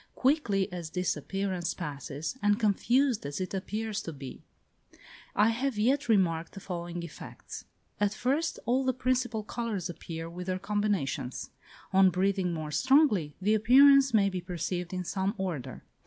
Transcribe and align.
Quickly 0.15 0.67
as 0.73 0.89
this 0.89 1.15
appearance 1.15 1.75
passes, 1.75 2.35
and 2.41 2.59
confused 2.59 3.23
as 3.23 3.39
it 3.39 3.53
appears 3.53 4.01
to 4.01 4.11
be, 4.11 4.41
I 5.35 5.49
have 5.49 5.77
yet 5.77 6.09
remarked 6.09 6.53
the 6.53 6.59
following 6.59 7.03
effects: 7.03 7.65
At 7.99 8.11
first 8.15 8.57
all 8.65 8.83
the 8.83 8.95
principal 8.95 9.43
colours 9.43 9.91
appear 9.91 10.27
with 10.27 10.47
their 10.47 10.57
combinations; 10.57 11.51
on 11.93 12.09
breathing 12.09 12.51
more 12.51 12.71
strongly, 12.71 13.35
the 13.39 13.53
appearance 13.53 14.11
may 14.11 14.27
be 14.27 14.41
perceived 14.41 14.91
in 14.91 15.03
some 15.03 15.35
order. 15.37 15.83